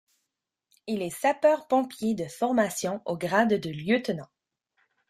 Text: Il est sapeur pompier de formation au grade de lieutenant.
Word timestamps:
Il 0.87 1.03
est 1.03 1.11
sapeur 1.11 1.67
pompier 1.67 2.15
de 2.15 2.25
formation 2.25 3.03
au 3.05 3.15
grade 3.19 3.53
de 3.61 3.69
lieutenant. 3.69 4.29